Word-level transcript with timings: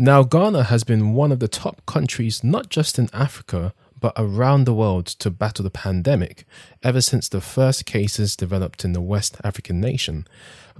Now, 0.00 0.22
Ghana 0.22 0.62
has 0.62 0.84
been 0.84 1.14
one 1.14 1.32
of 1.32 1.40
the 1.40 1.48
top 1.48 1.84
countries, 1.84 2.44
not 2.44 2.68
just 2.68 3.00
in 3.00 3.10
Africa, 3.12 3.74
but 3.98 4.12
around 4.16 4.62
the 4.62 4.72
world 4.72 5.06
to 5.06 5.28
battle 5.28 5.64
the 5.64 5.70
pandemic 5.70 6.44
ever 6.84 7.00
since 7.00 7.28
the 7.28 7.40
first 7.40 7.84
cases 7.84 8.36
developed 8.36 8.84
in 8.84 8.92
the 8.92 9.00
West 9.00 9.38
African 9.42 9.80
nation. 9.80 10.24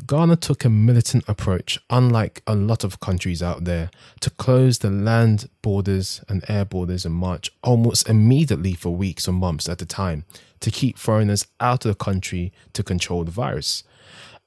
Ghana 0.06 0.36
took 0.36 0.64
a 0.64 0.70
militant 0.70 1.24
approach, 1.26 1.80
unlike 1.90 2.42
a 2.46 2.54
lot 2.54 2.84
of 2.84 3.00
countries 3.00 3.42
out 3.42 3.64
there, 3.64 3.90
to 4.20 4.30
close 4.30 4.78
the 4.78 4.90
land 4.90 5.48
borders 5.62 6.22
and 6.28 6.44
air 6.48 6.64
borders 6.64 7.04
in 7.04 7.10
March 7.10 7.50
almost 7.64 8.08
immediately 8.08 8.74
for 8.74 8.90
weeks 8.90 9.26
or 9.26 9.32
months 9.32 9.68
at 9.68 9.82
a 9.82 9.86
time 9.86 10.26
to 10.60 10.70
keep 10.70 10.96
foreigners 10.96 11.44
out 11.58 11.84
of 11.84 11.90
the 11.90 12.04
country 12.04 12.52
to 12.72 12.84
control 12.84 13.24
the 13.24 13.32
virus. 13.32 13.82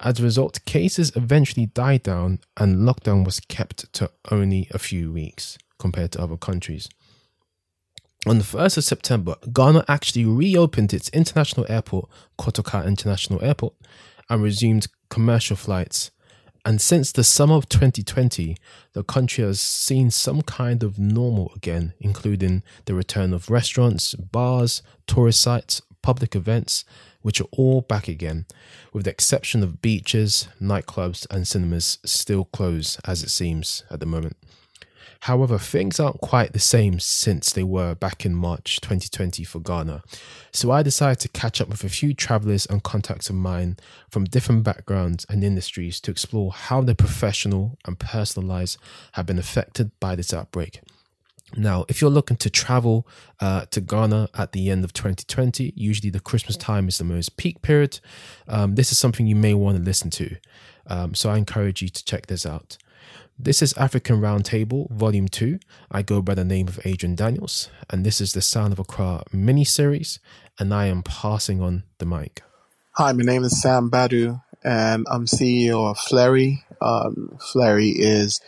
As 0.04 0.20
a 0.20 0.24
result, 0.24 0.66
cases 0.66 1.12
eventually 1.16 1.68
died 1.68 2.02
down 2.02 2.40
and 2.58 2.88
lockdown 2.88 3.24
was 3.24 3.40
kept 3.40 3.94
to 3.94 4.10
only 4.32 4.68
a 4.72 4.80
few 4.80 5.12
weeks 5.12 5.60
compared 5.78 6.12
to 6.14 6.22
other 6.22 6.38
countries. 6.38 6.90
On 8.26 8.40
the 8.40 8.44
1st 8.44 8.78
of 8.78 8.84
September, 8.84 9.36
Ghana 9.54 9.86
actually 9.88 10.26
reopened 10.26 10.94
its 10.94 11.10
international 11.10 11.68
airport, 11.70 12.10
Kotoka 12.40 12.86
International 12.86 13.44
Airport, 13.44 13.74
and 14.30 14.42
resumed 14.42 14.88
commercial 15.10 15.56
flights. 15.56 16.10
And 16.64 16.80
since 16.80 17.12
the 17.12 17.24
summer 17.24 17.56
of 17.56 17.70
2020, 17.70 18.56
the 18.94 19.04
country 19.04 19.44
has 19.44 19.60
seen 19.60 20.12
some 20.12 20.42
kind 20.44 20.84
of 20.84 21.00
normal 21.00 21.52
again, 21.56 21.94
including 22.00 22.62
the 22.86 22.94
return 22.94 23.34
of 23.34 23.50
restaurants, 23.50 24.14
bars, 24.14 24.84
tourist 25.08 25.42
sites, 25.42 25.82
public 26.04 26.36
events, 26.36 26.86
which 27.22 27.42
are 27.42 27.48
all 27.52 27.82
back 27.82 28.08
again, 28.08 28.46
with 28.94 29.06
the 29.06 29.12
exception 29.12 29.64
of 29.64 29.82
beaches, 29.82 30.48
nightclubs, 30.62 31.26
and 31.30 31.48
cinemas 31.48 32.00
still 32.04 32.46
closed 32.46 33.00
as 33.06 33.24
it 33.24 33.30
seems 33.30 33.84
at 33.90 34.00
the 34.00 34.06
moment. 34.06 34.38
However, 35.26 35.60
things 35.60 36.00
aren't 36.00 36.20
quite 36.20 36.52
the 36.52 36.60
same 36.60 37.00
since 37.00 37.54
they 37.54 37.62
were 37.62 37.94
back 37.94 38.26
in 38.26 38.34
March 38.34 38.82
2020 38.82 39.44
for 39.44 39.60
Ghana. 39.60 40.02
So 40.52 40.72
I 40.72 40.82
decided 40.82 41.20
to 41.20 41.30
catch 41.30 41.62
up 41.62 41.70
with 41.70 41.84
a 41.84 41.90
few 41.90 42.16
travelers 42.16 42.66
and 42.66 42.82
contacts 42.82 43.30
of 43.30 43.36
mine 43.36 43.78
from 44.10 44.24
different 44.26 44.64
backgrounds 44.64 45.28
and 45.30 45.44
industries 45.44 46.02
to 46.02 46.12
explore 46.12 46.52
how 46.52 46.82
their 46.82 46.96
professional 46.96 47.78
and 47.86 48.00
personal 48.00 48.50
lives 48.50 48.80
have 49.12 49.28
been 49.28 49.38
affected 49.38 49.92
by 50.00 50.16
this 50.16 50.34
outbreak. 50.34 50.82
Now, 51.56 51.86
if 51.90 52.02
you're 52.02 52.10
looking 52.10 52.38
to 52.38 52.50
travel 52.50 53.08
uh, 53.40 53.66
to 53.72 53.82
Ghana 53.82 54.30
at 54.34 54.52
the 54.52 54.70
end 54.70 54.84
of 54.84 54.94
2020, 54.94 55.74
usually 55.76 56.10
the 56.10 56.20
Christmas 56.20 56.56
time 56.56 56.88
is 56.88 56.98
the 56.98 57.04
most 57.04 57.38
peak 57.38 57.62
period. 57.62 58.00
Um, 58.48 58.76
this 58.76 58.92
is 58.92 59.00
something 59.00 59.28
you 59.28 59.36
may 59.36 59.54
want 59.54 59.78
to 59.78 59.84
listen 59.84 60.10
to. 60.12 60.36
Um, 60.88 61.14
so 61.14 61.30
I 61.30 61.38
encourage 61.38 61.82
you 61.82 61.90
to 61.90 62.06
check 62.06 62.28
this 62.28 62.46
out. 62.46 62.78
This 63.38 63.62
is 63.62 63.74
African 63.74 64.22
Roundtable, 64.22 64.90
Volume 64.92 65.28
2. 65.28 65.60
I 65.92 66.04
go 66.04 66.22
by 66.22 66.36
the 66.36 66.46
name 66.46 66.68
of 66.68 66.80
Adrian 66.86 67.16
Daniels, 67.16 67.70
and 67.90 68.06
this 68.06 68.22
is 68.22 68.34
the 68.34 68.42
Sound 68.42 68.72
of 68.72 68.80
Accra 68.80 69.24
mini 69.34 69.64
series, 69.64 70.20
and 70.60 70.74
I 70.74 70.86
am 70.86 71.02
passing 71.02 71.62
on 71.62 71.84
the 71.98 72.06
mic. 72.06 72.44
Hi, 72.98 73.12
my 73.14 73.24
name 73.24 73.44
is 73.44 73.60
Sam 73.60 73.90
Badu, 73.90 74.42
and 74.64 75.08
I'm 75.10 75.26
CEO 75.26 75.90
of 75.90 75.98
Flurry. 75.98 76.64
Um, 76.82 77.38
Flurry 77.52 77.90
is 77.90 78.40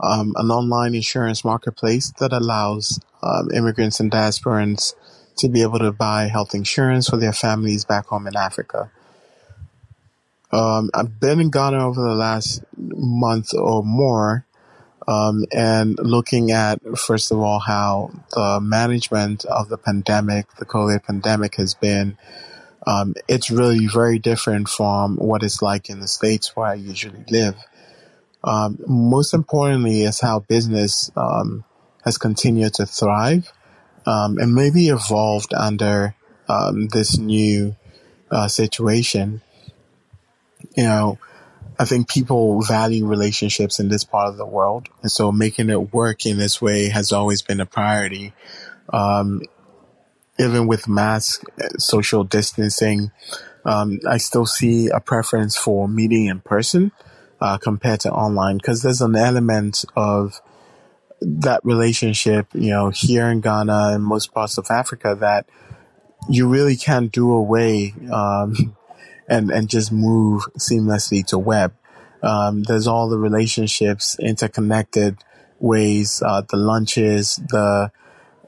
um, 0.00 0.34
an 0.36 0.50
online 0.50 0.94
insurance 0.94 1.44
marketplace 1.44 2.12
that 2.18 2.32
allows 2.32 3.00
um, 3.22 3.50
immigrants 3.52 4.00
and 4.00 4.10
diasporans 4.10 4.94
to 5.36 5.48
be 5.48 5.62
able 5.62 5.78
to 5.78 5.92
buy 5.92 6.24
health 6.24 6.54
insurance 6.54 7.08
for 7.08 7.16
their 7.16 7.32
families 7.32 7.84
back 7.84 8.06
home 8.06 8.26
in 8.26 8.36
Africa. 8.36 8.90
Um, 10.52 10.90
I've 10.94 11.18
been 11.20 11.40
in 11.40 11.50
Ghana 11.50 11.86
over 11.86 12.00
the 12.00 12.14
last 12.14 12.62
month 12.76 13.52
or 13.52 13.82
more, 13.82 14.46
um, 15.08 15.44
and 15.52 15.98
looking 15.98 16.50
at 16.50 16.80
first 16.96 17.30
of 17.30 17.38
all 17.38 17.58
how 17.58 18.10
the 18.32 18.60
management 18.62 19.44
of 19.44 19.68
the 19.68 19.76
pandemic, 19.76 20.46
the 20.58 20.64
COVID 20.66 21.04
pandemic, 21.04 21.56
has 21.56 21.74
been. 21.74 22.16
Um, 22.86 23.14
it's 23.26 23.50
really 23.50 23.88
very 23.88 24.20
different 24.20 24.68
from 24.68 25.16
what 25.16 25.42
it's 25.42 25.60
like 25.60 25.90
in 25.90 25.98
the 25.98 26.06
states 26.06 26.54
where 26.54 26.68
I 26.68 26.74
usually 26.74 27.24
live. 27.28 27.56
Um, 28.46 28.78
most 28.86 29.34
importantly, 29.34 30.02
is 30.02 30.20
how 30.20 30.40
business 30.40 31.10
um, 31.16 31.64
has 32.04 32.16
continued 32.16 32.74
to 32.74 32.86
thrive 32.86 33.52
um, 34.06 34.38
and 34.38 34.54
maybe 34.54 34.88
evolved 34.88 35.52
under 35.52 36.14
this 36.92 37.18
new 37.18 37.76
uh, 38.30 38.46
situation 38.48 39.42
you 40.76 40.84
know, 40.84 41.18
I 41.78 41.84
think 41.84 42.08
people 42.08 42.62
value 42.62 43.06
relationships 43.06 43.80
in 43.80 43.88
this 43.88 44.04
part 44.04 44.28
of 44.28 44.36
the 44.36 44.46
world. 44.46 44.88
And 45.02 45.10
so 45.10 45.32
making 45.32 45.70
it 45.70 45.92
work 45.92 46.24
in 46.26 46.38
this 46.38 46.60
way 46.60 46.88
has 46.88 47.12
always 47.12 47.42
been 47.42 47.60
a 47.60 47.66
priority. 47.66 48.32
Um, 48.92 49.42
even 50.38 50.66
with 50.66 50.86
mask, 50.86 51.44
social 51.78 52.22
distancing, 52.22 53.10
um, 53.64 53.98
I 54.08 54.18
still 54.18 54.46
see 54.46 54.88
a 54.88 55.00
preference 55.00 55.56
for 55.56 55.88
meeting 55.88 56.26
in 56.26 56.40
person 56.40 56.92
uh, 57.46 57.58
compared 57.58 58.00
to 58.00 58.10
online 58.10 58.56
because 58.56 58.82
there's 58.82 59.00
an 59.00 59.14
element 59.14 59.84
of 59.94 60.40
that 61.20 61.60
relationship, 61.64 62.48
you 62.52 62.70
know, 62.70 62.90
here 62.90 63.28
in 63.28 63.40
Ghana 63.40 63.90
and 63.92 64.02
most 64.04 64.34
parts 64.34 64.58
of 64.58 64.66
Africa 64.68 65.16
that 65.20 65.48
you 66.28 66.48
really 66.48 66.76
can't 66.76 67.12
do 67.12 67.32
away 67.32 67.94
um, 68.12 68.76
and, 69.28 69.50
and 69.50 69.68
just 69.68 69.92
move 69.92 70.42
seamlessly 70.58 71.24
to 71.26 71.38
web. 71.38 71.72
Um, 72.20 72.64
there's 72.64 72.88
all 72.88 73.08
the 73.08 73.18
relationships, 73.18 74.18
interconnected 74.18 75.18
ways, 75.60 76.20
uh, 76.26 76.42
the 76.50 76.56
lunches, 76.56 77.36
the, 77.36 77.92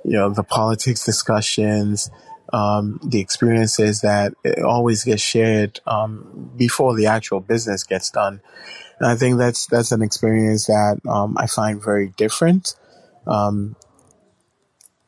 you 0.04 0.12
know, 0.12 0.30
the 0.30 0.42
politics 0.42 1.04
discussions, 1.04 2.10
um, 2.52 2.98
the 3.04 3.20
experiences 3.20 4.00
that 4.00 4.34
always 4.64 5.04
get 5.04 5.20
shared, 5.20 5.80
um, 5.86 6.50
before 6.56 6.96
the 6.96 7.06
actual 7.06 7.40
business 7.40 7.84
gets 7.84 8.10
done. 8.10 8.40
And 9.00 9.10
I 9.10 9.16
think 9.16 9.38
that's, 9.38 9.66
that's 9.66 9.92
an 9.92 10.02
experience 10.02 10.66
that, 10.66 11.00
um, 11.08 11.36
I 11.38 11.46
find 11.46 11.82
very 11.82 12.08
different. 12.16 12.74
Um, 13.26 13.76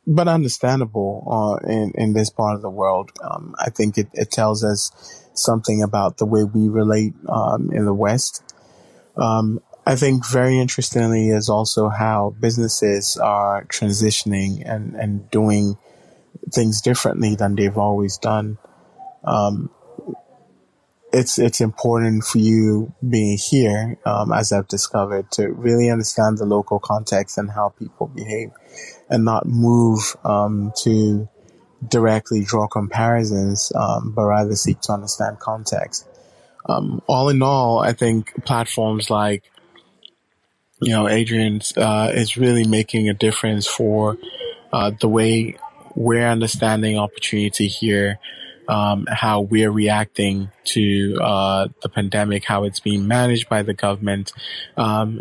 but 0.07 0.29
understandable 0.29 1.61
uh, 1.65 1.67
in 1.69 1.93
in 1.95 2.13
this 2.15 2.31
part 2.31 2.57
of 2.57 2.63
the 2.63 2.71
world. 2.71 3.13
Um, 3.23 3.55
I 3.59 3.71
think 3.71 3.97
it, 3.97 4.09
it 4.13 4.31
tells 4.31 4.65
us 4.65 4.91
something 5.35 5.83
about 5.83 6.19
the 6.19 6.27
way 6.27 6.43
we 6.43 6.69
relate 6.69 7.15
um, 7.29 7.71
in 7.73 7.85
the 7.85 7.95
West. 7.95 8.43
Um, 9.17 9.61
I 9.87 9.97
think 9.97 10.27
very 10.27 10.59
interestingly 10.59 11.29
is 11.29 11.49
also 11.49 11.89
how 11.89 12.35
businesses 12.39 13.17
are 13.17 13.65
transitioning 13.65 14.63
and, 14.65 14.95
and 14.95 15.31
doing 15.31 15.79
things 16.53 16.81
differently 16.81 17.35
than 17.35 17.55
they've 17.55 17.79
always 17.79 18.19
done. 18.19 18.59
Um, 19.25 19.71
it's 21.21 21.39
it's 21.39 21.61
important 21.61 22.25
for 22.25 22.39
you 22.39 22.93
being 23.07 23.39
here, 23.39 23.99
um, 24.07 24.33
as 24.33 24.53
I've 24.53 24.69
discovered, 24.69 25.31
to 25.33 25.49
really 25.53 25.91
understand 25.91 26.39
the 26.39 26.47
local 26.47 26.79
context 26.79 27.39
and 27.39 27.51
how 27.51 27.75
people 27.79 28.07
behave, 28.09 28.51
and 29.09 29.25
not 29.25 29.47
move 29.47 30.17
um, 30.25 30.73
to 30.85 31.29
directly 31.87 32.43
draw 32.45 32.67
comparisons, 32.67 33.73
um, 33.75 34.13
but 34.15 34.25
rather 34.25 34.55
seek 34.55 34.81
to 34.83 34.93
understand 34.93 35.39
context. 35.39 36.07
Um, 36.67 37.03
all 37.07 37.29
in 37.29 37.43
all, 37.43 37.81
I 37.81 37.93
think 37.93 38.45
platforms 38.45 39.11
like, 39.11 39.51
you 40.81 40.93
know, 40.93 41.09
Adrian's 41.09 41.77
uh, 41.77 42.13
is 42.15 42.37
really 42.37 42.67
making 42.67 43.09
a 43.09 43.15
difference 43.15 43.67
for 43.67 44.19
uh, 44.73 44.93
the 45.01 45.09
way 45.09 45.57
we're 45.95 46.29
understanding 46.29 46.99
opportunity 46.99 47.67
here, 47.67 48.19
um, 48.69 49.07
how 49.11 49.41
we're 49.41 49.71
reacting 49.71 50.51
to 50.65 51.19
uh, 51.23 51.69
the 51.83 51.89
pandemic, 51.89 52.45
how 52.45 52.65
it's 52.65 52.81
being 52.81 53.09
managed 53.09 53.49
by 53.49 53.63
the 53.63 53.75
government, 53.75 54.33
um, 54.77 55.21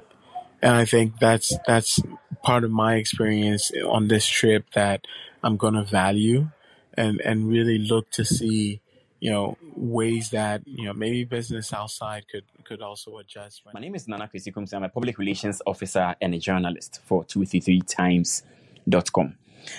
and 0.62 0.76
I 0.76 0.86
think 0.86 1.20
that's 1.20 1.58
that's 1.66 2.00
part 2.44 2.64
of 2.64 2.72
my 2.72 2.96
experience 2.96 3.72
on 3.88 4.08
this 4.08 4.28
trip 4.28 4.66
that 4.74 5.06
I'm 5.44 5.58
going 5.58 5.76
to 5.76 5.84
value 5.84 6.50
and 6.94 7.22
and 7.22 7.48
really 7.48 7.78
look 7.78 8.10
to 8.12 8.26
see 8.26 8.82
you 9.20 9.32
know 9.32 9.58
ways 9.76 10.30
that 10.32 10.62
you 10.66 10.86
know 10.86 10.94
maybe 10.94 11.24
business 11.24 11.72
outside 11.74 12.26
could 12.30 12.46
could 12.64 12.82
also 12.82 13.18
adjust. 13.18 13.62
My 13.74 13.80
name 13.80 13.96
is 13.96 14.08
Nana 14.08 14.30
Kwesi 14.34 14.74
I'm 14.74 14.84
a 14.84 14.90
public 14.90 15.18
relations 15.18 15.62
officer 15.66 16.16
and 16.22 16.34
a 16.34 16.40
journalist 16.40 17.02
for 17.06 17.24
233times.com. 17.26 19.36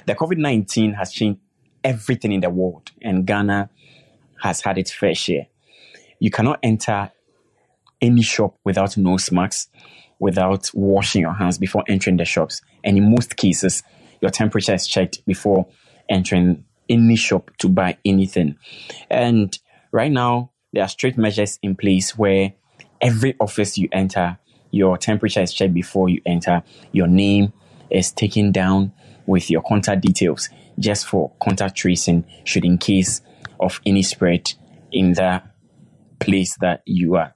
The 0.07 0.15
COVID 0.15 0.39
19 0.39 0.95
has 0.95 1.13
changed 1.13 1.41
everything 1.85 2.33
in 2.33 2.41
the 2.41 2.51
world, 2.51 2.91
and 3.03 3.27
Ghana 3.27 3.71
has 4.43 4.61
had 4.63 4.79
its 4.79 4.93
fair 4.93 5.15
share. 5.15 5.47
You 6.19 6.31
cannot 6.31 6.59
enter 6.63 7.11
any 8.01 8.23
shop 8.23 8.59
without 8.65 8.97
nose 8.97 9.31
masks 9.31 9.69
without 10.21 10.71
washing 10.75 11.23
your 11.23 11.33
hands 11.33 11.59
before 11.59 11.83
entering 11.89 12.19
the 12.19 12.25
shops. 12.25 12.61
And 12.85 12.97
in 12.97 13.11
most 13.11 13.37
cases, 13.37 13.83
your 14.21 14.31
temperature 14.31 14.75
is 14.75 14.87
checked 14.87 15.25
before 15.27 15.67
entering 16.09 16.65
any 16.89 17.17
shop 17.17 17.51
to 17.59 17.69
buy 17.69 17.97
anything. 18.05 18.57
And 19.09 19.59
right 19.91 20.13
now, 20.13 20.53
there 20.73 20.85
are 20.85 20.89
strict 20.89 21.19
measures 21.19 21.59
in 21.63 21.75
place 21.75 22.17
where 22.17 22.53
every 23.01 23.35
office 23.41 23.77
you 23.79 23.89
enter, 23.93 24.39
Your 24.71 24.97
temperature 24.99 25.43
is 25.43 25.53
checked 25.53 25.75
before 25.75 26.09
you 26.09 26.21
enter. 26.25 26.63
Your 26.93 27.09
name 27.09 27.53
is 27.91 28.13
taken 28.13 28.53
down 28.53 28.93
with 29.31 29.51
your 29.51 29.63
contact 29.63 30.03
details 30.03 30.49
just 30.79 31.07
for 31.07 31.33
contact 31.41 31.77
tracing 31.77 32.25
should 32.45 32.65
in 32.65 32.79
case 32.79 33.21
of 33.61 33.81
any 33.87 34.03
spread 34.03 34.53
in 34.93 35.13
the 35.13 35.43
place 36.19 36.57
that 36.61 36.83
you 36.85 37.15
are. 37.15 37.35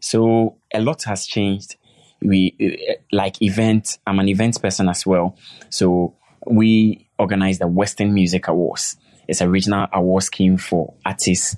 So 0.00 0.56
a 0.72 0.80
lot 0.80 1.02
has 1.04 1.26
changed. 1.26 1.76
We 2.22 2.56
eh, 2.58 2.94
like 3.12 3.42
event. 3.42 3.98
I'm 4.06 4.18
an 4.18 4.28
events 4.28 4.58
person 4.58 4.88
as 4.88 5.06
well. 5.06 5.36
So 5.68 6.16
we 6.46 7.08
organize 7.18 7.58
the 7.58 7.68
Western 7.68 8.14
Music 8.14 8.48
Awards. 8.48 8.96
It's 9.28 9.40
a 9.40 9.48
regional 9.48 9.88
award 9.92 10.22
scheme 10.22 10.56
for 10.56 10.94
artists 11.04 11.56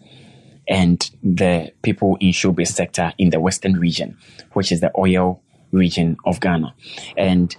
and 0.66 1.10
the 1.22 1.72
people 1.82 2.16
in 2.20 2.30
showbiz 2.32 2.68
sector 2.68 3.12
in 3.16 3.30
the 3.30 3.40
Western 3.40 3.74
region, 3.74 4.16
which 4.52 4.72
is 4.72 4.80
the 4.80 4.90
oil 4.98 5.42
region 5.70 6.16
of 6.24 6.40
Ghana. 6.40 6.74
And 7.16 7.54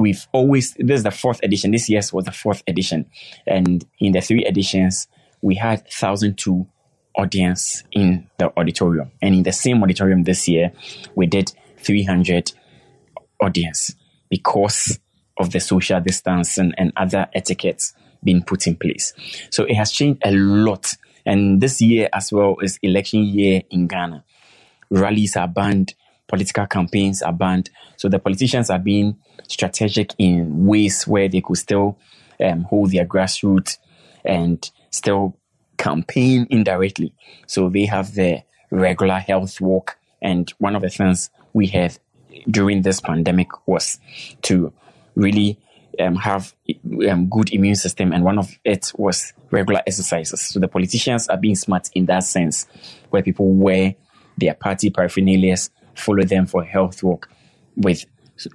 we've 0.00 0.26
always, 0.32 0.74
this 0.78 0.96
is 0.96 1.02
the 1.02 1.10
fourth 1.10 1.40
edition. 1.42 1.70
This 1.70 1.88
year's 1.88 2.10
was 2.10 2.24
the 2.24 2.32
fourth 2.32 2.62
edition. 2.66 3.04
And 3.46 3.84
in 3.98 4.12
the 4.12 4.22
three 4.22 4.46
editions, 4.46 5.06
we 5.42 5.54
had 5.54 5.80
1,002 5.80 6.66
audience 7.16 7.84
in 7.92 8.26
the 8.38 8.50
auditorium. 8.58 9.12
And 9.20 9.34
in 9.34 9.42
the 9.42 9.52
same 9.52 9.82
auditorium 9.82 10.24
this 10.24 10.48
year, 10.48 10.72
we 11.14 11.26
did 11.26 11.52
300 11.80 12.50
audience 13.42 13.94
because 14.30 14.98
of 15.38 15.52
the 15.52 15.60
social 15.60 16.00
distance 16.00 16.56
and, 16.56 16.74
and 16.78 16.92
other 16.96 17.28
etiquettes 17.34 17.92
being 18.24 18.42
put 18.42 18.66
in 18.66 18.76
place. 18.76 19.12
So 19.50 19.64
it 19.64 19.74
has 19.74 19.92
changed 19.92 20.22
a 20.24 20.32
lot. 20.32 20.94
And 21.26 21.60
this 21.60 21.82
year 21.82 22.08
as 22.14 22.32
well 22.32 22.56
is 22.62 22.78
election 22.82 23.24
year 23.24 23.62
in 23.70 23.86
Ghana. 23.86 24.24
Rallies 24.90 25.36
are 25.36 25.46
banned, 25.46 25.94
political 26.30 26.66
campaigns 26.66 27.22
are 27.22 27.32
banned. 27.32 27.68
So 27.96 28.08
the 28.08 28.18
politicians 28.18 28.70
are 28.70 28.78
being 28.78 29.16
strategic 29.48 30.14
in 30.16 30.64
ways 30.66 31.06
where 31.06 31.28
they 31.28 31.40
could 31.40 31.58
still 31.58 31.98
um, 32.42 32.62
hold 32.62 32.92
their 32.92 33.04
grassroots 33.04 33.78
and 34.24 34.70
still 34.90 35.36
campaign 35.76 36.46
indirectly. 36.50 37.12
So 37.46 37.68
they 37.68 37.86
have 37.86 38.14
the 38.14 38.42
regular 38.70 39.18
health 39.18 39.60
walk. 39.60 39.98
And 40.22 40.48
one 40.58 40.76
of 40.76 40.82
the 40.82 40.90
things 40.90 41.30
we 41.52 41.66
have 41.68 41.98
during 42.48 42.82
this 42.82 43.00
pandemic 43.00 43.48
was 43.66 43.98
to 44.42 44.72
really 45.16 45.58
um, 45.98 46.14
have 46.16 46.54
um, 47.08 47.28
good 47.28 47.52
immune 47.52 47.74
system, 47.74 48.12
and 48.12 48.24
one 48.24 48.38
of 48.38 48.58
it 48.64 48.92
was 48.96 49.32
regular 49.50 49.82
exercises. 49.86 50.40
So 50.40 50.60
the 50.60 50.68
politicians 50.68 51.28
are 51.28 51.36
being 51.36 51.56
smart 51.56 51.90
in 51.94 52.06
that 52.06 52.24
sense, 52.24 52.66
where 53.10 53.22
people 53.22 53.52
wear 53.52 53.96
their 54.38 54.54
party 54.54 54.90
paraphernalia, 54.90 55.56
follow 56.00 56.24
them 56.24 56.46
for 56.46 56.64
health 56.64 57.02
walk 57.02 57.28
with 57.76 58.04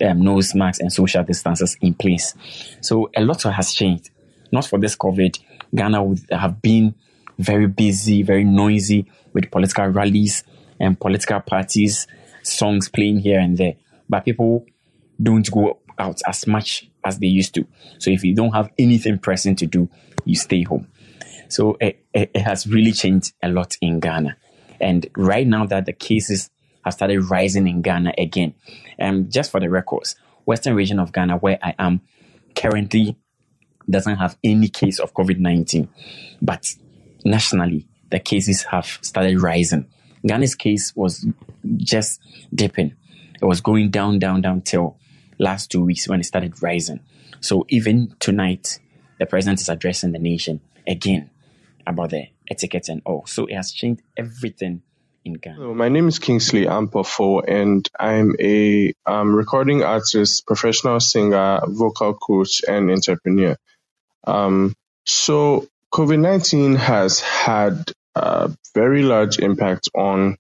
um, 0.02 0.22
nose 0.22 0.56
masks 0.56 0.80
and 0.80 0.92
social 0.92 1.24
distances 1.24 1.78
in 1.82 1.94
place. 1.94 2.34
So 2.82 3.10
a 3.16 3.22
lot 3.22 3.44
has 3.44 3.74
changed. 3.74 4.10
Not 4.52 4.66
for 4.66 4.80
this 4.80 4.96
COVID, 4.96 5.40
Ghana 5.74 6.04
would 6.04 6.20
have 6.32 6.62
been 6.62 6.96
very 7.38 7.68
busy, 7.68 8.24
very 8.24 8.44
noisy 8.44 9.06
with 9.34 9.52
political 9.52 9.88
rallies 9.88 10.44
and 10.80 11.00
political 11.00 11.40
parties, 11.42 12.08
songs 12.44 12.90
playing 12.90 13.20
here 13.20 13.40
and 13.40 13.58
there. 13.58 13.76
But 14.10 14.26
people 14.26 14.66
don't 15.22 15.50
go 15.52 15.80
out 15.98 16.22
as 16.28 16.48
much 16.48 16.90
as 17.04 17.20
they 17.20 17.28
used 17.28 17.54
to. 17.56 17.68
So 18.00 18.12
if 18.12 18.24
you 18.24 18.36
don't 18.36 18.54
have 18.54 18.72
anything 18.78 19.18
pressing 19.20 19.56
to 19.58 19.66
do, 19.66 19.90
you 20.26 20.36
stay 20.36 20.64
home. 20.64 20.88
So 21.50 21.78
it, 21.80 22.04
it, 22.14 22.32
it 22.34 22.42
has 22.42 22.68
really 22.68 22.92
changed 22.92 23.34
a 23.42 23.50
lot 23.50 23.78
in 23.82 24.00
Ghana. 24.00 24.38
And 24.80 25.08
right 25.16 25.48
now 25.48 25.66
that 25.68 25.86
the 25.86 25.94
cases 25.94 26.50
have 26.86 26.94
started 26.94 27.20
rising 27.30 27.68
in 27.68 27.82
Ghana 27.82 28.14
again, 28.18 28.54
and 28.98 29.26
um, 29.26 29.30
just 29.30 29.52
for 29.52 29.60
the 29.60 29.70
records, 29.70 30.16
Western 30.46 30.76
region 30.76 31.00
of 31.00 31.12
Ghana, 31.12 31.38
where 31.38 31.60
I 31.62 31.74
am 31.78 32.02
currently, 32.56 33.18
doesn't 33.90 34.16
have 34.16 34.38
any 34.44 34.70
case 34.70 35.00
of 35.00 35.14
COVID 35.14 35.40
19. 35.40 35.90
But 36.42 36.74
nationally, 37.26 37.88
the 38.12 38.20
cases 38.20 38.64
have 38.64 39.00
started 39.02 39.42
rising. 39.42 39.88
Ghana's 40.26 40.56
case 40.56 40.96
was 40.96 41.28
just 41.76 42.22
dipping. 42.54 42.94
It 43.42 43.46
was 43.46 43.62
going 43.62 43.90
down, 43.90 44.20
down, 44.20 44.42
down 44.42 44.62
till 44.62 44.98
last 45.38 45.72
two 45.72 45.84
weeks 45.84 46.08
when 46.08 46.20
it 46.20 46.24
started 46.24 46.62
rising. 46.62 47.02
So 47.42 47.66
even 47.70 48.16
tonight, 48.20 48.80
the 49.20 49.26
president 49.26 49.62
is 49.62 49.70
addressing 49.70 50.14
the 50.14 50.20
nation 50.20 50.62
again 50.88 51.30
about 51.86 52.12
the 52.12 52.28
etiquette 52.50 52.90
and 52.90 53.02
all. 53.06 53.26
So 53.28 53.46
it 53.46 53.56
has 53.56 53.72
changed 53.72 54.02
everything 54.18 54.82
in 55.26 55.34
Ghana. 55.34 55.56
Hello, 55.56 55.74
my 55.74 55.90
name 55.90 56.08
is 56.08 56.20
Kingsley 56.20 56.66
Ampofo, 56.66 57.44
and 57.46 57.88
I'm 58.00 58.36
a 58.40 58.94
um, 59.06 59.36
recording 59.36 59.84
artist, 59.84 60.46
professional 60.46 61.00
singer, 61.00 61.62
vocal 61.68 62.14
coach, 62.14 62.62
and 62.68 62.92
entrepreneur. 62.92 63.58
Um, 64.26 64.76
so 65.06 65.68
COVID 65.92 66.20
19 66.20 66.76
has 66.76 67.20
had 67.20 67.92
a 68.16 68.52
very 68.76 69.02
large 69.02 69.40
impact 69.40 69.90
on 69.96 70.38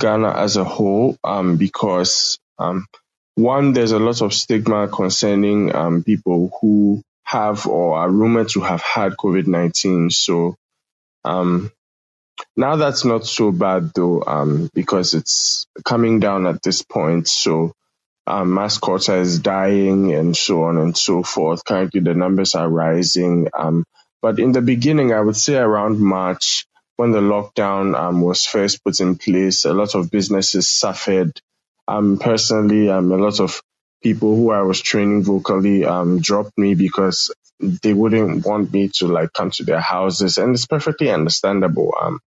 Ghana 0.00 0.30
as 0.30 0.56
a 0.56 0.64
whole 0.64 1.16
um, 1.22 1.56
because 1.56 2.38
um, 2.58 2.86
one, 3.34 3.72
there's 3.72 3.92
a 3.92 3.98
lot 3.98 4.22
of 4.22 4.32
stigma 4.32 4.88
concerning 4.88 5.74
um, 5.74 6.02
people 6.02 6.50
who 6.60 7.02
have 7.24 7.66
or 7.66 7.98
are 7.98 8.10
rumored 8.10 8.48
to 8.50 8.60
have 8.60 8.82
had 8.82 9.12
COVID 9.12 9.46
19. 9.46 10.10
So 10.10 10.56
um, 11.24 11.70
now 12.56 12.76
that's 12.76 13.04
not 13.04 13.26
so 13.26 13.52
bad 13.52 13.92
though, 13.94 14.22
um, 14.26 14.70
because 14.74 15.14
it's 15.14 15.66
coming 15.84 16.20
down 16.20 16.46
at 16.46 16.62
this 16.62 16.82
point. 16.82 17.28
So 17.28 17.72
um, 18.26 18.50
mascota 18.50 19.20
is 19.20 19.40
dying 19.40 20.14
and 20.14 20.36
so 20.36 20.64
on 20.64 20.78
and 20.78 20.96
so 20.96 21.22
forth. 21.22 21.64
Currently, 21.64 22.00
the 22.00 22.14
numbers 22.14 22.54
are 22.54 22.68
rising. 22.68 23.48
Um, 23.58 23.84
but 24.22 24.38
in 24.38 24.52
the 24.52 24.62
beginning, 24.62 25.12
I 25.12 25.20
would 25.20 25.36
say 25.36 25.56
around 25.56 26.00
March, 26.00 26.66
when 26.96 27.12
the 27.12 27.20
lockdown 27.20 27.98
um, 27.98 28.22
was 28.22 28.46
first 28.46 28.84
put 28.84 29.00
in 29.00 29.16
place, 29.16 29.64
a 29.66 29.74
lot 29.74 29.94
of 29.94 30.10
businesses 30.10 30.68
suffered 30.68 31.40
um, 31.88 32.18
personally, 32.18 32.88
um, 32.90 33.12
a 33.12 33.16
lot 33.18 33.40
of 33.40 33.60
people 34.02 34.36
who 34.36 34.50
I 34.52 34.62
was 34.62 34.80
training 34.80 35.24
vocally 35.24 35.84
um, 35.84 36.20
dropped 36.20 36.56
me 36.56 36.74
because 36.74 37.34
they 37.60 37.92
wouldn't 37.94 38.46
want 38.46 38.72
me 38.72 38.88
to 38.96 39.08
like 39.08 39.32
come 39.34 39.50
to 39.52 39.64
their 39.64 39.80
houses, 39.80 40.38
and 40.38 40.54
it's 40.54 40.66
perfectly 40.66 41.10
understandable. 41.10 41.94
Um, 42.00 42.20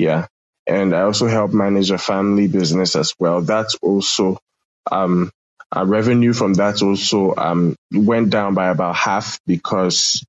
yeah, 0.00 0.26
and 0.66 0.94
I 0.94 1.02
also 1.02 1.28
help 1.28 1.52
manage 1.52 1.90
a 1.90 1.98
family 1.98 2.48
business 2.48 2.96
as 2.96 3.14
well. 3.18 3.42
That's 3.42 3.74
also 3.76 4.38
um, 4.90 5.30
our 5.72 5.86
revenue 5.86 6.32
from 6.32 6.54
that 6.54 6.82
also 6.82 7.34
um, 7.36 7.76
went 7.92 8.30
down 8.30 8.54
by 8.54 8.68
about 8.68 8.96
half 8.96 9.38
because 9.46 10.24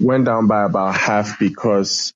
went 0.00 0.24
down 0.24 0.46
by 0.46 0.64
about 0.64 0.94
half 0.94 1.38
because 1.38 2.14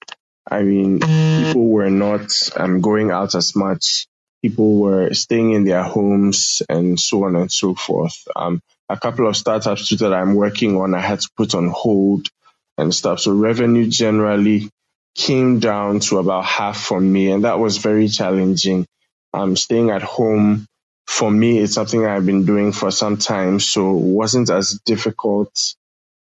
I 0.48 0.62
mean 0.62 1.00
people 1.00 1.68
were 1.68 1.90
not 1.90 2.32
um, 2.56 2.80
going 2.80 3.10
out 3.10 3.34
as 3.34 3.56
much 3.56 4.06
people 4.42 4.78
were 4.78 5.12
staying 5.14 5.52
in 5.52 5.64
their 5.64 5.82
homes 5.82 6.62
and 6.68 6.98
so 6.98 7.24
on 7.24 7.36
and 7.36 7.50
so 7.50 7.74
forth. 7.74 8.26
Um, 8.36 8.60
a 8.88 8.96
couple 8.96 9.26
of 9.26 9.36
startups 9.36 9.88
too 9.88 9.96
that 9.96 10.14
I'm 10.14 10.34
working 10.34 10.76
on, 10.76 10.94
I 10.94 11.00
had 11.00 11.20
to 11.20 11.28
put 11.36 11.54
on 11.54 11.68
hold 11.68 12.28
and 12.76 12.94
stuff. 12.94 13.20
So 13.20 13.32
revenue 13.32 13.86
generally 13.88 14.70
came 15.18 15.58
down 15.58 16.00
to 16.00 16.18
about 16.18 16.44
half 16.46 16.80
for 16.80 17.00
me, 17.00 17.30
and 17.32 17.44
that 17.44 17.58
was 17.58 17.78
very 17.78 18.08
challenging. 18.08 18.86
Um, 19.34 19.56
staying 19.56 19.90
at 19.90 20.02
home 20.02 20.66
for 21.06 21.30
me, 21.30 21.58
it's 21.58 21.74
something 21.74 22.06
I've 22.06 22.24
been 22.24 22.46
doing 22.46 22.72
for 22.72 22.90
some 22.92 23.16
time, 23.18 23.60
so 23.60 23.92
wasn't 23.92 24.48
as 24.48 24.80
difficult 24.86 25.74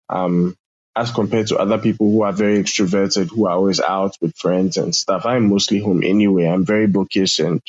um, 0.08 0.56
as 0.96 1.12
compared 1.12 1.48
to 1.48 1.58
other 1.58 1.78
people 1.78 2.10
who 2.10 2.22
are 2.22 2.32
very 2.32 2.58
extroverted, 2.62 3.28
who 3.28 3.46
are 3.46 3.54
always 3.54 3.80
out 3.80 4.16
with 4.22 4.34
friends 4.36 4.78
and 4.78 4.94
stuff. 4.94 5.26
I'm 5.26 5.50
mostly 5.50 5.80
home 5.80 6.02
anyway. 6.02 6.46
I'm 6.46 6.64
very 6.64 6.86
bookish 6.86 7.40
and 7.40 7.60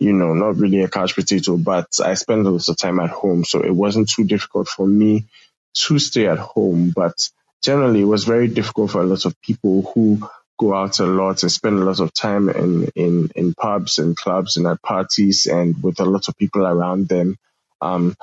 you 0.00 0.12
know, 0.12 0.34
not 0.34 0.56
really 0.56 0.82
a 0.82 0.88
couch 0.88 1.14
potato, 1.14 1.56
but 1.56 1.88
I 2.04 2.14
spend 2.14 2.46
a 2.46 2.50
lot 2.50 2.68
of 2.68 2.76
time 2.76 3.00
at 3.00 3.10
home. 3.10 3.44
So 3.44 3.62
it 3.62 3.74
wasn't 3.74 4.10
too 4.10 4.24
difficult 4.24 4.68
for 4.68 4.86
me 4.86 5.26
to 5.74 5.98
stay 5.98 6.26
at 6.26 6.38
home. 6.38 6.92
But 6.94 7.30
generally, 7.62 8.02
it 8.02 8.06
was 8.06 8.24
very 8.24 8.48
difficult 8.48 8.90
for 8.90 9.02
a 9.02 9.06
lot 9.06 9.24
of 9.24 9.40
people 9.40 9.90
who 9.94 10.28
go 10.64 10.74
out 10.74 11.00
a 11.00 11.06
lot 11.06 11.42
and 11.42 11.52
spend 11.52 11.78
a 11.78 11.84
lot 11.84 12.00
of 12.00 12.12
time 12.12 12.48
in, 12.48 12.90
in, 12.94 13.30
in 13.36 13.54
pubs 13.54 13.98
and 13.98 14.16
clubs 14.16 14.56
and 14.56 14.66
at 14.66 14.82
parties 14.82 15.46
and 15.46 15.82
with 15.82 16.00
a 16.00 16.04
lot 16.04 16.28
of 16.28 16.36
people 16.36 16.66
around 16.66 17.08
them. 17.08 17.36
Um, 17.80 18.14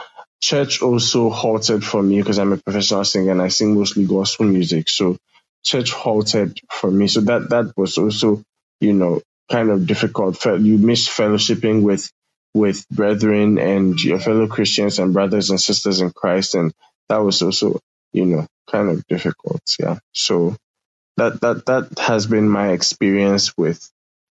church 0.42 0.82
also 0.82 1.30
halted 1.30 1.84
for 1.84 2.02
me 2.02 2.22
because 2.22 2.40
I'm 2.40 2.54
a 2.54 2.58
professional 2.58 3.06
singer 3.06 3.32
and 3.32 3.42
I 3.42 3.50
sing 3.50 3.76
mostly 3.76 4.06
gospel 4.06 4.48
music. 4.48 4.90
So 4.90 5.18
church 5.64 5.92
halted 5.92 6.60
for 6.70 6.90
me. 6.92 7.08
So 7.08 7.22
that, 7.22 7.50
that 7.50 7.74
was 7.78 7.98
also, 7.98 8.44
you 8.80 8.94
know, 8.94 9.22
kind 9.52 9.70
of 9.70 9.86
difficult. 9.86 10.44
You 10.46 10.78
miss 10.78 11.10
fellowshipping 11.10 11.84
with 11.84 12.10
with 12.54 12.88
brethren 12.90 13.60
and 13.60 14.02
your 14.04 14.20
fellow 14.20 14.48
Christians 14.48 15.00
and 15.00 15.14
brothers 15.14 15.52
and 15.52 15.62
sisters 15.62 16.02
in 16.02 16.12
Christ, 16.12 16.56
and 16.56 16.74
that 17.10 17.20
was 17.20 17.42
also 17.42 17.80
you 18.14 18.26
know 18.26 18.48
kind 18.70 18.90
of 18.90 19.06
difficult. 19.08 19.62
Yeah, 19.80 20.00
so 20.14 20.56
that 21.18 21.42
that 21.42 21.66
that 21.66 22.00
has 22.00 22.28
been 22.28 22.50
my 22.50 22.70
experience 22.70 23.58
with 23.58 23.90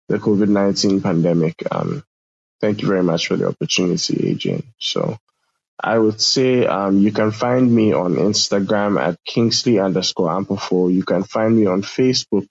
the 0.08 0.18
COVID 0.20 0.50
nineteen 0.50 1.02
pandemic. 1.02 1.56
Um, 1.72 2.04
thank 2.62 2.82
you 2.82 2.88
very 2.88 3.04
much 3.04 3.28
for 3.28 3.38
the 3.38 3.48
opportunity, 3.48 4.30
Adrian. 4.30 4.64
So 4.80 5.18
I 5.80 5.98
would 5.98 6.20
say 6.20 6.66
um, 6.66 7.00
you 7.00 7.12
can 7.12 7.32
find 7.32 7.74
me 7.74 7.94
on 7.94 8.16
Instagram 8.16 9.00
at 9.00 9.24
Kingsley 9.26 9.80
underscore 9.80 10.30
Ampofo. 10.30 10.92
You 10.94 11.04
can 11.04 11.24
find 11.24 11.56
me 11.56 11.68
on 11.68 11.82
Facebook 11.84 12.48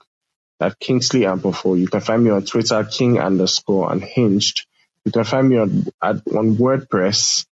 at 0.60 0.78
Kingsley 0.78 1.20
Ampofo. 1.20 1.78
You 1.78 1.88
can 1.88 2.00
find 2.00 2.22
me 2.22 2.30
on 2.30 2.44
Twitter, 2.44 2.84
King 2.84 3.18
underscore 3.18 3.92
Unhinged. 3.92 4.66
You 5.04 5.12
can 5.12 5.24
find 5.24 5.48
me 5.48 5.58
on 5.58 5.86
at, 6.02 6.16
on 6.34 6.56
WordPress 6.56 7.46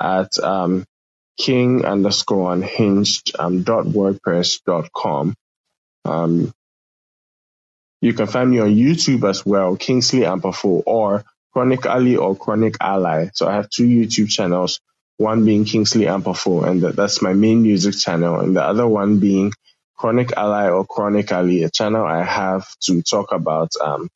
at 0.00 0.38
um, 0.38 0.84
King 1.38 1.84
underscore 1.84 2.52
Unhinged 2.52 3.32
um, 3.38 3.62
dot 3.62 3.86
WordPress 3.86 4.62
dot 4.64 4.90
com. 4.92 5.34
Um, 6.04 6.52
you 8.00 8.14
can 8.14 8.26
find 8.28 8.50
me 8.50 8.60
on 8.60 8.70
YouTube 8.74 9.28
as 9.28 9.46
well, 9.46 9.76
Kingsley 9.76 10.20
Ampofo 10.20 10.82
or 10.86 11.24
Chronic 11.52 11.86
Ali 11.86 12.16
or 12.16 12.36
Chronic 12.36 12.76
Ally. 12.80 13.30
So 13.34 13.48
I 13.48 13.54
have 13.54 13.70
two 13.70 13.86
YouTube 13.86 14.28
channels, 14.28 14.80
one 15.18 15.44
being 15.44 15.64
Kingsley 15.64 16.06
Ampofo, 16.06 16.66
and 16.66 16.82
that's 16.82 17.22
my 17.22 17.32
main 17.32 17.62
music 17.62 17.96
channel, 17.96 18.40
and 18.40 18.56
the 18.56 18.62
other 18.62 18.86
one 18.88 19.20
being 19.20 19.52
Chronic 19.96 20.32
Ally 20.36 20.68
or 20.70 20.86
Chronic 20.86 21.32
Ali, 21.32 21.64
a 21.64 21.70
channel 21.70 22.04
I 22.04 22.22
have 22.24 22.66
to 22.82 23.02
talk 23.02 23.32
about 23.32 23.70
um, 23.82 24.08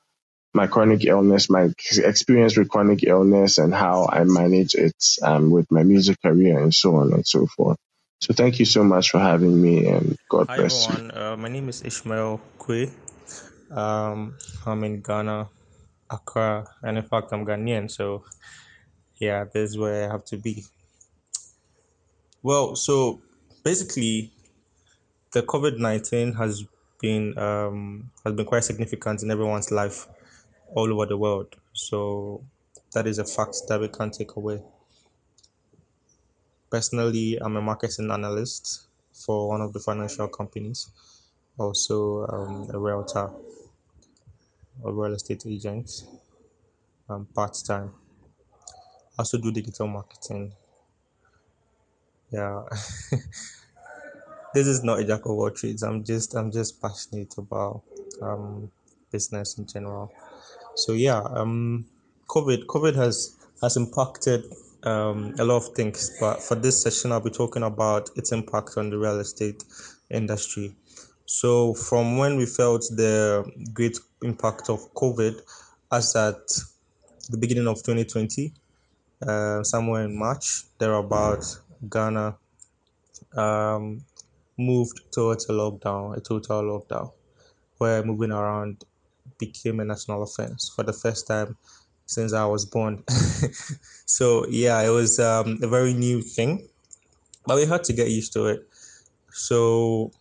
my 0.54 0.66
chronic 0.66 1.04
illness, 1.04 1.50
my 1.50 1.70
experience 1.98 2.56
with 2.56 2.68
chronic 2.68 3.04
illness, 3.04 3.58
and 3.58 3.74
how 3.74 4.08
I 4.10 4.24
manage 4.24 4.74
it 4.74 4.96
um, 5.22 5.50
with 5.50 5.70
my 5.70 5.82
music 5.84 6.20
career 6.22 6.60
and 6.60 6.74
so 6.74 6.96
on 6.96 7.12
and 7.12 7.26
so 7.26 7.46
forth. 7.46 7.78
So 8.20 8.32
thank 8.32 8.58
you 8.58 8.64
so 8.64 8.82
much 8.82 9.10
for 9.10 9.18
having 9.18 9.60
me, 9.60 9.86
and 9.86 10.16
God 10.28 10.46
Hi 10.48 10.56
bless 10.56 10.88
everyone, 10.88 11.10
uh, 11.16 11.36
my 11.36 11.48
name 11.48 11.68
is 11.68 11.82
Ishmael 11.82 12.40
Quaye. 12.58 12.90
Um, 13.70 14.34
I'm 14.64 14.82
in 14.84 15.02
Ghana, 15.02 15.48
Accra, 16.10 16.66
and 16.82 16.96
in 16.96 17.04
fact, 17.04 17.32
I'm 17.32 17.44
Ghanaian, 17.44 17.90
so 17.90 18.24
yeah, 19.18 19.44
this 19.44 19.70
is 19.70 19.78
where 19.78 20.08
I 20.08 20.12
have 20.12 20.24
to 20.26 20.38
be. 20.38 20.64
Well, 22.42 22.74
so 22.74 23.20
basically, 23.64 24.32
the 25.32 25.42
COVID 25.42 25.78
nineteen 25.78 26.32
has 26.34 26.64
been 27.00 27.36
um, 27.36 28.10
has 28.24 28.32
been 28.32 28.46
quite 28.46 28.64
significant 28.64 29.22
in 29.22 29.30
everyone's 29.30 29.70
life 29.70 30.06
all 30.74 30.90
over 30.90 31.04
the 31.04 31.18
world. 31.18 31.54
So 31.74 32.42
that 32.94 33.06
is 33.06 33.18
a 33.18 33.24
fact 33.24 33.56
that 33.68 33.78
we 33.78 33.88
can't 33.88 34.12
take 34.12 34.36
away. 34.36 34.62
Personally, 36.76 37.38
I'm 37.40 37.56
a 37.56 37.62
marketing 37.62 38.10
analyst 38.10 38.88
for 39.10 39.48
one 39.48 39.62
of 39.62 39.72
the 39.72 39.80
financial 39.80 40.28
companies, 40.28 40.90
also 41.56 42.26
um, 42.26 42.68
a 42.70 42.78
realtor, 42.78 43.30
a 44.84 44.92
real 44.92 45.14
estate 45.14 45.44
agent, 45.46 45.90
um, 47.08 47.26
part 47.34 47.56
time. 47.66 47.92
I 49.18 49.22
also 49.22 49.38
do 49.38 49.50
digital 49.50 49.86
marketing. 49.86 50.52
Yeah. 52.30 52.64
this 54.52 54.66
is 54.66 54.84
not 54.84 55.00
a 55.00 55.04
jack 55.04 55.24
of 55.24 55.30
all 55.30 55.50
trades. 55.50 55.82
I'm 55.82 56.04
just 56.04 56.34
I'm 56.34 56.52
just 56.52 56.82
passionate 56.82 57.38
about 57.38 57.84
um, 58.20 58.70
business 59.10 59.56
in 59.56 59.66
general. 59.66 60.12
So 60.74 60.92
yeah, 60.92 61.22
um, 61.22 61.86
COVID 62.28 62.66
COVID 62.66 62.96
has 62.96 63.34
has 63.62 63.78
impacted 63.78 64.44
um, 64.86 65.34
a 65.38 65.44
lot 65.44 65.56
of 65.56 65.74
things, 65.74 66.16
but 66.20 66.40
for 66.40 66.54
this 66.54 66.80
session, 66.80 67.10
I'll 67.10 67.20
be 67.20 67.30
talking 67.30 67.64
about 67.64 68.08
its 68.14 68.30
impact 68.30 68.76
on 68.76 68.88
the 68.90 68.98
real 68.98 69.18
estate 69.18 69.64
industry. 70.10 70.76
So 71.26 71.74
from 71.74 72.18
when 72.18 72.36
we 72.36 72.46
felt 72.46 72.82
the 72.94 73.44
great 73.74 73.98
impact 74.22 74.70
of 74.70 74.94
COVID, 74.94 75.40
as 75.90 76.14
at 76.14 76.46
the 77.28 77.36
beginning 77.36 77.66
of 77.66 77.78
2020, 77.78 78.52
uh, 79.26 79.64
somewhere 79.64 80.04
in 80.04 80.16
March, 80.16 80.62
thereabout, 80.78 81.44
Ghana 81.90 82.36
um, 83.36 84.04
moved 84.56 85.00
towards 85.12 85.48
a 85.48 85.52
lockdown, 85.52 86.16
a 86.16 86.20
total 86.20 86.62
lockdown, 86.62 87.10
where 87.78 88.04
moving 88.04 88.30
around 88.30 88.84
became 89.38 89.80
a 89.80 89.84
national 89.84 90.22
offense 90.22 90.72
for 90.74 90.84
the 90.84 90.92
first 90.92 91.26
time 91.26 91.56
since 92.06 92.32
I 92.32 92.46
was 92.46 92.64
born. 92.64 93.02
so 94.06 94.46
yeah, 94.48 94.80
it 94.82 94.90
was 94.90 95.18
um, 95.18 95.58
a 95.62 95.68
very 95.68 95.92
new 95.92 96.22
thing, 96.22 96.68
but 97.46 97.56
we 97.56 97.66
had 97.66 97.84
to 97.84 97.92
get 97.92 98.08
used 98.08 98.32
to 98.34 98.46
it. 98.46 98.68
So 99.30 100.12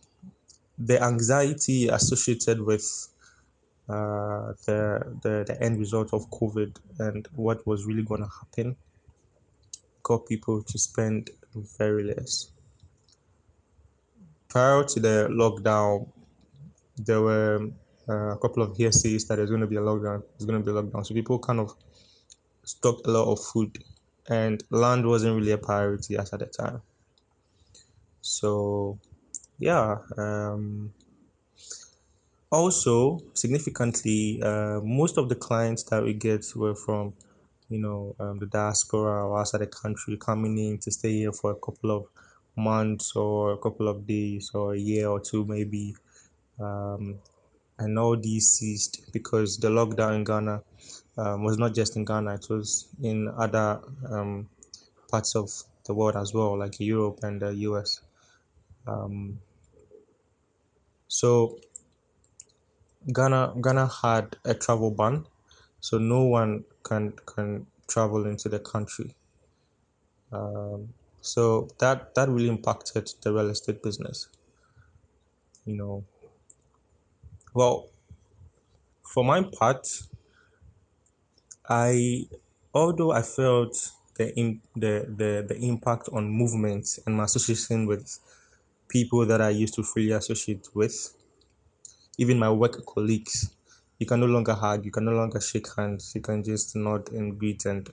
the 0.78 1.02
anxiety 1.02 1.88
associated 1.88 2.60
with 2.60 2.84
uh, 3.88 4.52
the, 4.66 5.16
the 5.22 5.44
the 5.46 5.56
end 5.62 5.78
result 5.78 6.12
of 6.12 6.28
COVID 6.30 6.76
and 6.98 7.28
what 7.36 7.66
was 7.66 7.86
really 7.86 8.02
going 8.02 8.20
to 8.22 8.28
happen 8.28 8.76
got 10.02 10.26
people 10.26 10.62
to 10.62 10.78
spend 10.78 11.30
very 11.78 12.04
less. 12.04 12.50
Prior 14.48 14.84
to 14.84 15.00
the 15.00 15.28
lockdown, 15.30 16.08
there 16.96 17.20
were 17.20 17.68
uh, 18.08 18.32
a 18.34 18.38
couple 18.38 18.62
of 18.62 18.76
hearsays 18.76 19.26
that 19.26 19.36
there's 19.36 19.50
going 19.50 19.62
to 19.62 19.66
be 19.66 19.76
a 19.76 19.80
lockdown. 19.80 20.22
There's 20.38 20.46
going 20.46 20.62
to 20.62 20.64
be 20.64 20.76
a 20.76 20.82
lockdown, 20.82 21.04
so 21.06 21.14
people 21.14 21.38
kind 21.38 21.60
of 21.60 21.74
stocked 22.64 23.06
a 23.06 23.10
lot 23.10 23.30
of 23.32 23.44
food, 23.44 23.78
and 24.28 24.62
land 24.70 25.06
wasn't 25.06 25.36
really 25.36 25.52
a 25.52 25.58
priority 25.58 26.16
at 26.16 26.30
the 26.30 26.46
time. 26.46 26.82
So, 28.20 28.98
yeah. 29.58 29.98
Um, 30.18 30.92
also, 32.50 33.20
significantly, 33.34 34.40
uh, 34.42 34.80
most 34.82 35.18
of 35.18 35.28
the 35.28 35.34
clients 35.34 35.82
that 35.84 36.02
we 36.02 36.14
get 36.14 36.44
were 36.54 36.74
from, 36.74 37.12
you 37.68 37.78
know, 37.78 38.14
um, 38.20 38.38
the 38.38 38.46
diaspora 38.46 39.26
or 39.26 39.38
outside 39.38 39.60
the 39.60 39.66
country 39.66 40.16
coming 40.16 40.56
in 40.58 40.78
to 40.78 40.90
stay 40.90 41.12
here 41.12 41.32
for 41.32 41.50
a 41.52 41.56
couple 41.56 41.90
of 41.90 42.06
months 42.56 43.14
or 43.14 43.52
a 43.52 43.58
couple 43.58 43.88
of 43.88 44.06
days 44.06 44.50
or 44.54 44.74
a 44.74 44.78
year 44.78 45.08
or 45.08 45.20
two 45.20 45.44
maybe. 45.44 45.94
Um, 46.58 47.18
and 47.78 47.98
all 47.98 48.16
these 48.16 48.48
ceased 48.48 49.12
because 49.12 49.58
the 49.58 49.68
lockdown 49.68 50.16
in 50.16 50.24
Ghana 50.24 50.62
um, 51.18 51.44
was 51.44 51.58
not 51.58 51.74
just 51.74 51.96
in 51.96 52.04
Ghana, 52.04 52.34
it 52.34 52.46
was 52.48 52.88
in 53.02 53.28
other 53.36 53.80
um, 54.10 54.48
parts 55.10 55.34
of 55.34 55.50
the 55.84 55.94
world 55.94 56.16
as 56.16 56.34
well, 56.34 56.58
like 56.58 56.80
Europe 56.80 57.20
and 57.22 57.40
the 57.40 57.54
US. 57.54 58.00
Um, 58.86 59.38
so 61.08 61.58
Ghana 63.12 63.54
Ghana 63.62 63.86
had 64.02 64.36
a 64.44 64.54
travel 64.54 64.90
ban, 64.90 65.26
so 65.80 65.98
no 65.98 66.24
one 66.24 66.64
can 66.82 67.12
can 67.24 67.66
travel 67.86 68.26
into 68.26 68.48
the 68.48 68.58
country. 68.58 69.14
Um, 70.32 70.92
so 71.20 71.68
that 71.78 72.14
that 72.14 72.28
really 72.28 72.48
impacted 72.48 73.12
the 73.22 73.32
real 73.32 73.50
estate 73.50 73.82
business. 73.82 74.28
You 75.64 75.76
know, 75.76 76.04
well, 77.56 77.88
for 79.02 79.24
my 79.24 79.42
part, 79.42 79.86
I 81.68 82.28
although 82.74 83.12
I 83.12 83.22
felt 83.22 83.92
the 84.14 84.34
in, 84.36 84.62
the, 84.74 84.94
the 85.20 85.44
the 85.48 85.56
impact 85.58 86.08
on 86.12 86.28
movement 86.28 86.98
and 87.06 87.16
my 87.16 87.24
association 87.24 87.86
with 87.86 88.18
people 88.88 89.26
that 89.26 89.40
I 89.42 89.50
used 89.50 89.74
to 89.76 89.84
freely 89.84 90.12
associate 90.12 90.68
with, 90.74 91.14
even 92.18 92.38
my 92.38 92.50
work 92.50 92.84
colleagues, 92.86 93.50
you 93.98 94.06
can 94.06 94.20
no 94.20 94.26
longer 94.26 94.54
hug, 94.54 94.84
you 94.84 94.90
can 94.90 95.04
no 95.04 95.12
longer 95.12 95.40
shake 95.40 95.66
hands, 95.76 96.12
you 96.14 96.20
can 96.20 96.42
just 96.42 96.76
nod 96.76 97.10
and 97.12 97.38
greet 97.38 97.64
and 97.66 97.90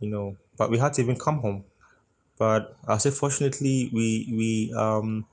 you 0.00 0.10
know. 0.10 0.36
But 0.56 0.70
we 0.70 0.78
had 0.78 0.92
to 0.94 1.02
even 1.02 1.16
come 1.18 1.38
home. 1.38 1.64
But 2.38 2.76
I 2.88 2.98
say 2.98 3.10
fortunately 3.10 3.90
we 3.92 4.32
we 4.32 4.74
um 4.76 5.26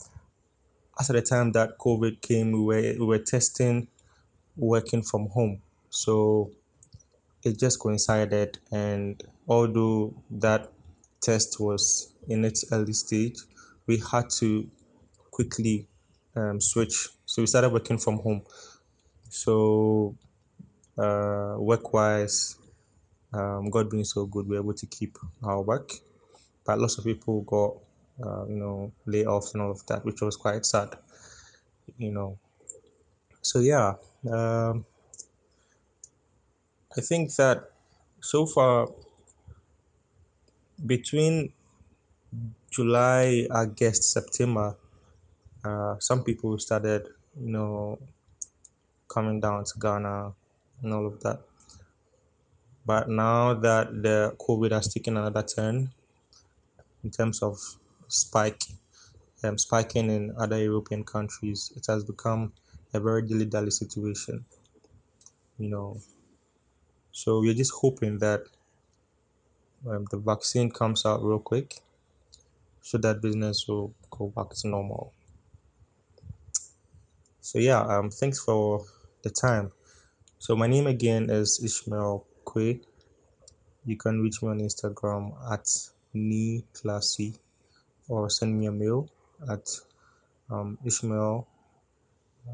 at 1.09 1.15
the 1.15 1.21
time 1.21 1.51
that 1.53 1.77
COVID 1.77 2.21
came, 2.21 2.51
we 2.51 2.59
were 2.59 2.81
we 2.99 3.05
were 3.05 3.19
testing 3.19 3.87
working 4.57 5.01
from 5.01 5.27
home. 5.29 5.61
So 5.89 6.51
it 7.43 7.57
just 7.57 7.79
coincided 7.79 8.59
and 8.71 9.21
although 9.47 10.13
that 10.29 10.71
test 11.21 11.59
was 11.59 12.13
in 12.27 12.45
its 12.45 12.65
early 12.71 12.93
stage, 12.93 13.39
we 13.87 13.97
had 14.11 14.29
to 14.29 14.69
quickly 15.31 15.87
um, 16.35 16.59
switch. 16.61 17.09
So 17.25 17.41
we 17.41 17.47
started 17.47 17.71
working 17.71 17.97
from 17.97 18.19
home. 18.19 18.43
So 19.29 20.15
uh, 20.97 21.55
work-wise, 21.57 22.57
um, 23.33 23.69
God 23.69 23.89
being 23.89 24.03
so 24.03 24.25
good, 24.25 24.47
we 24.47 24.55
were 24.55 24.63
able 24.63 24.73
to 24.73 24.85
keep 24.85 25.17
our 25.43 25.61
work. 25.61 25.93
But 26.65 26.79
lots 26.79 26.97
of 26.97 27.05
people 27.05 27.41
got, 27.41 27.77
uh, 28.23 28.45
you 28.47 28.55
know, 28.55 28.91
layoffs 29.07 29.53
and 29.53 29.61
all 29.61 29.71
of 29.71 29.85
that, 29.87 30.03
which 30.05 30.21
was 30.21 30.35
quite 30.35 30.65
sad, 30.65 30.95
you 31.97 32.11
know. 32.11 32.37
So 33.41 33.59
yeah, 33.59 33.95
um, 34.31 34.85
I 36.97 37.01
think 37.01 37.33
that 37.35 37.71
so 38.19 38.45
far 38.45 38.87
between 40.85 41.53
July, 42.69 43.47
August, 43.49 44.11
September, 44.11 44.75
uh, 45.63 45.95
some 45.99 46.23
people 46.23 46.57
started, 46.59 47.07
you 47.39 47.51
know, 47.51 47.99
coming 49.07 49.39
down 49.39 49.63
to 49.65 49.79
Ghana 49.79 50.33
and 50.81 50.93
all 50.93 51.07
of 51.07 51.19
that. 51.21 51.41
But 52.85 53.09
now 53.09 53.53
that 53.53 54.01
the 54.01 54.35
COVID 54.39 54.71
has 54.71 54.91
taken 54.93 55.17
another 55.17 55.43
turn 55.43 55.91
in 57.03 57.11
terms 57.11 57.41
of 57.41 57.59
spike, 58.11 58.63
um, 59.43 59.57
spiking 59.57 60.09
in 60.09 60.33
other 60.37 60.61
European 60.61 61.03
countries, 61.03 61.71
it 61.75 61.85
has 61.87 62.03
become 62.03 62.53
a 62.93 62.99
very 62.99 63.21
dilly 63.21 63.45
dally 63.45 63.71
situation. 63.71 64.45
You 65.57 65.69
know, 65.69 65.97
so 67.11 67.39
we're 67.39 67.53
just 67.53 67.73
hoping 67.73 68.17
that 68.19 68.41
um, 69.87 70.05
the 70.11 70.17
vaccine 70.17 70.71
comes 70.71 71.05
out 71.05 71.23
real 71.23 71.39
quick 71.39 71.81
so 72.81 72.97
that 72.97 73.21
business 73.21 73.67
will 73.67 73.93
go 74.09 74.27
back 74.35 74.49
to 74.49 74.67
normal. 74.67 75.13
So 77.39 77.59
yeah, 77.59 77.81
um, 77.81 78.09
thanks 78.09 78.39
for 78.39 78.85
the 79.23 79.29
time. 79.29 79.71
So 80.39 80.55
my 80.55 80.67
name 80.67 80.87
again 80.87 81.29
is 81.29 81.63
Ishmael 81.63 82.25
Quaye. 82.45 82.81
You 83.85 83.97
can 83.97 84.21
reach 84.21 84.41
me 84.41 84.49
on 84.49 84.59
Instagram 84.59 85.33
at 85.51 85.67
me 86.13 86.63
classy 86.73 87.35
or 88.11 88.29
send 88.29 88.59
me 88.59 88.67
a 88.67 88.71
mail 88.71 89.09
at 89.49 89.67
um, 90.49 90.77
Ishmael. 90.85 91.47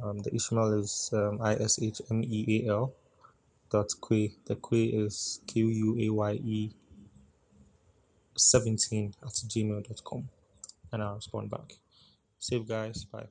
Um, 0.04 0.20
the 0.20 0.34
Ishmael 0.36 0.80
is 0.80 1.10
um, 1.14 1.40
I 1.42 1.56
S 1.56 1.82
H 1.82 2.02
M 2.12 2.24
E 2.24 2.62
A 2.68 2.70
L 2.72 2.94
dot 3.72 3.90
Quaye. 4.00 4.34
The 4.46 4.56
Quaye 4.56 5.06
is 5.06 5.42
Q 5.48 5.68
U 5.68 5.98
A 6.00 6.10
Y 6.14 6.34
E 6.34 6.72
17 8.38 9.14
at 9.24 9.30
gmail.com 9.30 10.30
and 10.92 11.04
I'll 11.04 11.16
respond 11.16 11.50
back. 11.50 11.74
Save 12.40 12.68
guys. 12.68 13.04
Bye. 13.06 13.28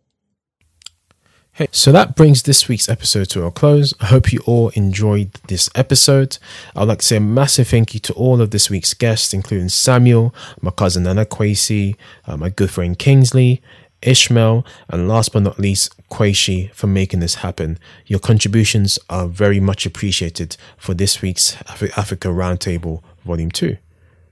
Hey, 1.56 1.68
so 1.72 1.90
that 1.90 2.16
brings 2.16 2.42
this 2.42 2.68
week's 2.68 2.86
episode 2.86 3.30
to 3.30 3.44
a 3.44 3.50
close. 3.50 3.94
I 3.98 4.04
hope 4.04 4.30
you 4.30 4.40
all 4.44 4.68
enjoyed 4.74 5.32
this 5.48 5.70
episode. 5.74 6.36
I'd 6.74 6.86
like 6.86 6.98
to 6.98 7.06
say 7.06 7.16
a 7.16 7.20
massive 7.20 7.66
thank 7.66 7.94
you 7.94 8.00
to 8.00 8.12
all 8.12 8.42
of 8.42 8.50
this 8.50 8.68
week's 8.68 8.92
guests, 8.92 9.32
including 9.32 9.70
Samuel, 9.70 10.34
my 10.60 10.70
cousin 10.70 11.04
Nana 11.04 11.24
Kwesi, 11.24 11.96
uh, 12.26 12.36
my 12.36 12.50
good 12.50 12.70
friend 12.70 12.98
Kingsley, 12.98 13.62
Ishmael, 14.02 14.66
and 14.90 15.08
last 15.08 15.32
but 15.32 15.44
not 15.44 15.58
least, 15.58 15.94
Kwesi 16.10 16.70
for 16.74 16.88
making 16.88 17.20
this 17.20 17.36
happen. 17.36 17.78
Your 18.04 18.20
contributions 18.20 18.98
are 19.08 19.26
very 19.26 19.58
much 19.58 19.86
appreciated 19.86 20.58
for 20.76 20.92
this 20.92 21.22
week's 21.22 21.54
Af- 21.62 21.96
Africa 21.96 22.28
Roundtable 22.28 23.02
Volume 23.24 23.50
2. 23.50 23.78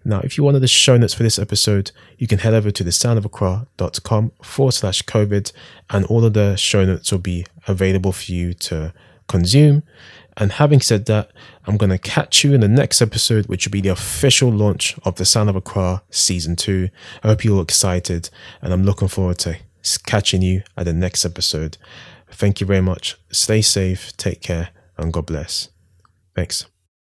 Now, 0.04 0.20
if 0.20 0.36
you 0.36 0.44
wanted 0.44 0.60
the 0.60 0.68
show 0.68 0.96
notes 0.96 1.14
for 1.14 1.22
this 1.22 1.38
episode, 1.38 1.90
you 2.18 2.26
can 2.26 2.38
head 2.38 2.52
over 2.52 2.70
to 2.70 2.84
thesoundofaccra.com 2.84 4.32
forward 4.42 4.72
slash 4.72 5.02
COVID, 5.02 5.52
and 5.90 6.04
all 6.06 6.24
of 6.24 6.34
the 6.34 6.56
show 6.56 6.84
notes 6.84 7.10
will 7.10 7.18
be 7.18 7.46
available 7.66 8.12
for 8.12 8.30
you 8.30 8.52
to 8.54 8.92
consume. 9.28 9.82
And 10.36 10.52
having 10.52 10.80
said 10.80 11.06
that, 11.06 11.30
I'm 11.64 11.76
going 11.76 11.90
to 11.90 11.98
catch 11.98 12.44
you 12.44 12.54
in 12.54 12.60
the 12.60 12.68
next 12.68 13.00
episode, 13.00 13.46
which 13.46 13.66
will 13.66 13.72
be 13.72 13.80
the 13.80 13.88
official 13.90 14.50
launch 14.50 14.96
of 15.04 15.14
The 15.14 15.24
Sound 15.24 15.48
of 15.48 15.56
Accra 15.56 16.02
Season 16.10 16.56
2. 16.56 16.88
I 17.22 17.28
hope 17.28 17.44
you're 17.44 17.56
all 17.56 17.62
excited, 17.62 18.30
and 18.60 18.72
I'm 18.72 18.84
looking 18.84 19.08
forward 19.08 19.38
to 19.40 19.58
catching 20.04 20.42
you 20.42 20.62
at 20.76 20.84
the 20.84 20.92
next 20.92 21.24
episode. 21.24 21.78
Thank 22.30 22.60
you 22.60 22.66
very 22.66 22.80
much. 22.82 23.16
Stay 23.30 23.62
safe, 23.62 24.14
take 24.16 24.42
care, 24.42 24.70
and 24.98 25.12
God 25.12 25.26
bless. 25.26 25.68
Thanks. 26.34 26.66